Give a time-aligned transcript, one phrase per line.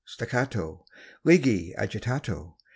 [0.03, 0.83] Staccato!
[1.25, 2.55] Leggier agitato!